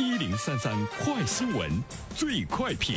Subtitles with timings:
[0.00, 1.70] 一零三三快新闻，
[2.16, 2.96] 最快评。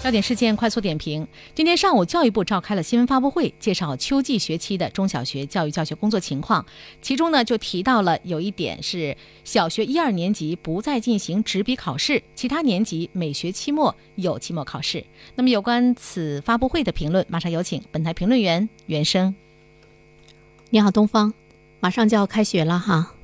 [0.00, 6.66] 焦点事件快速点评：今天上午，教育部召开了新闻发布会，介绍秋季学期的中小学教育教学工作情况。
[7.00, 15.06] 其中呢，就提到了有一点是小学一二年级不再进行纸笔考试，其他年级每学期末有期末考试。
[15.36, 19.32] 那么，有关此发布会的评论，马上有请本台评论员袁生。
[20.70, 21.32] 你好，东方，
[21.78, 23.14] 马上就要开学了哈，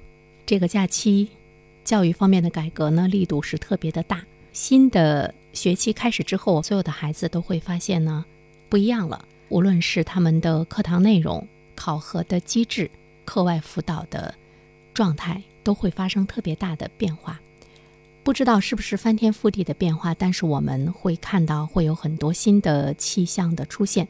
[0.46, 1.28] 这个假期，
[1.84, 5.34] 教育方面的改革呢，力度是特别的大，新的。
[5.52, 8.24] 学期开始之后，所有的孩子都会发现呢，
[8.68, 9.24] 不一样了。
[9.48, 11.44] 无论是他们的课堂内容、
[11.74, 12.88] 考核的机制、
[13.24, 14.32] 课外辅导的
[14.94, 17.40] 状态，都会发生特别大的变化。
[18.22, 24.06] 不知道是不是翻天覆地的变化，但是我们会看到会有很多新的气象的出现。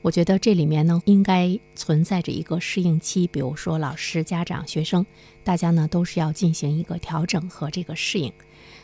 [0.00, 5.04] 我觉得这里面呢，应该存在着一个适应期，比如说老师、家长、学生，
[5.42, 8.32] 大家呢都是要进行一个调整和这个适应。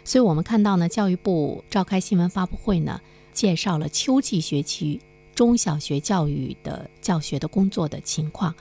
[0.02, 3.00] 所以我们看到呢，教育部召开新闻发布会呢，
[3.32, 5.00] 介绍了秋季学期
[5.34, 8.54] 中小学教育的教学的工作的情况，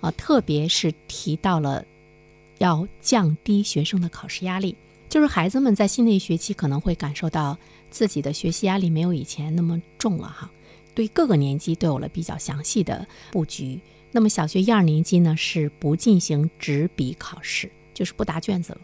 [0.00, 1.84] 啊，特别是提到了
[2.58, 4.76] 要降低学生的考试压力，
[5.08, 7.56] 就是孩子们在新的一学期可能会感受到
[7.88, 10.50] 自己的学习压力没有以前那么重了哈，
[10.94, 13.80] 对各个年级都有了比较详细的布局。
[14.12, 18.80] 那么小学一二年级呢是不进行纸笔考试，就是不答卷子了。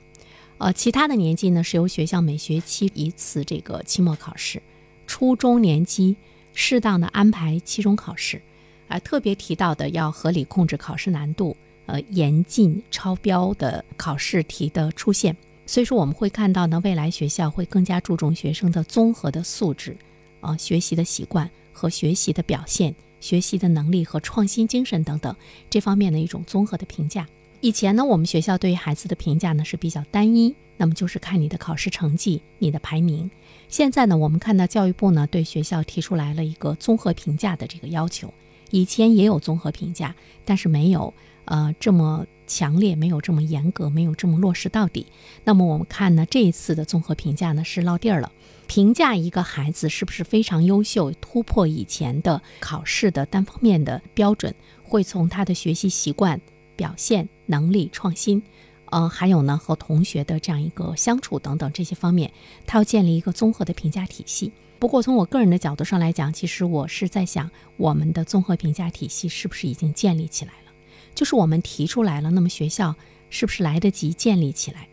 [0.58, 4.62] 呃，其他的年级呢是由学校每学期一次这个期末考试，
[5.06, 6.16] 初中年级
[6.54, 8.40] 适当的安排期中考试，
[8.88, 11.54] 啊，特别提到的要合理控制考试难度，
[11.86, 15.36] 呃，严禁超标的考试题的出现。
[15.66, 19.96] 所以说我们会看到呢，未来学校会更加注重学生的综合的素质，
[20.40, 25.36] 啊，学习的习惯和学习的表现、学习的能力和创新精神等等
[25.68, 27.26] 这方面的一种综合的评价。
[27.60, 33.30] 以前呢，我们学校对于孩子的评价呢是比较单一，那么就是看你的考试成绩、你的排名。
[33.68, 38.32] 现在呢，我们看到教育部呢对学校提出来了一个综合评价的这个要求。
[38.70, 41.12] 以前也有综合评价，但是没有
[41.44, 45.06] 呃这么强烈，没有这么严格，没有这么落实到底。
[45.44, 48.32] 那么我们看呢，这一次的综合评价呢是落地儿了，
[48.66, 56.40] 评价一个孩子是不是非常优秀，突破以前的考试的单方面的标准，会从他的学习习惯。
[56.76, 58.42] 表现能力、创新，
[58.90, 62.30] 呃，还有呢和同学的这样一个相处等等这些方面，
[62.66, 64.52] 他要建立一个综合的评价体系。
[64.78, 70.72] 不过从我个人的角度上来讲，其实我是在想，我们的综合评价体系是不是已经建立起来了？
[71.14, 72.94] 就是我们提出来了，那么学校
[73.30, 74.88] 是不是来得及建立起来？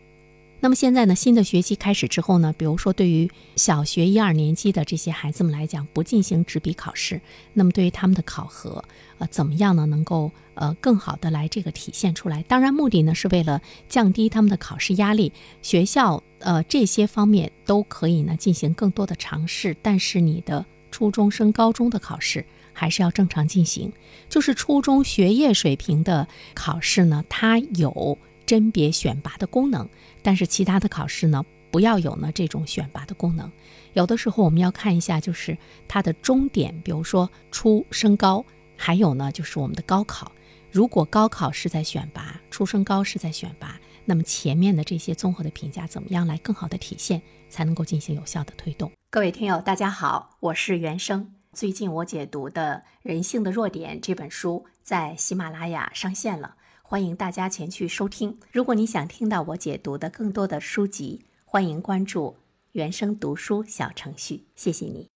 [0.60, 7.20] 那么现在呢，新的学期开始之后呢，比如说对于小学一二年级的这些孩子们来讲，不进行纸笔考试，
[7.52, 8.82] 那么对于他们的考核，
[9.18, 9.84] 呃，怎么样呢？
[9.84, 12.42] 能够呃更好的来这个体现出来。
[12.44, 19.76] 当然，目的呢是为了降低他们的考试压力，学校呃这些方面都可以呢进行更多的尝试。
[19.82, 23.92] 但是你的初中升高中的考试还是要正常进行，
[24.28, 28.16] 就是初中学业水平的考试呢，它有。
[28.46, 29.88] 甄别选拔的功能，
[30.22, 33.50] 但是其他的考试呢，不要有呢这种选拔的功能。
[33.94, 35.56] 有的时候我们要看一下，就是
[35.88, 38.44] 它的终点，比如说初升高，
[38.76, 40.30] 还有呢就是我们的高考。
[40.70, 48.90] 如果高考是在选拔，初升高是在选拔，那么前面的这些综合的评价怎么样来更好的体现，才能够进行有效的推动？
[49.10, 51.34] 各位听友，大家好，我是袁生。
[51.52, 56.56] 最近我解读的《人性的弱点》这本书在喜马拉雅上线了。
[56.82, 58.38] 欢迎大家前去收听。
[58.52, 62.36] 如果你想听到我解读的更多的书籍，欢迎关注
[62.72, 64.44] “原生读书”小程序。
[64.54, 65.08] 谢谢你。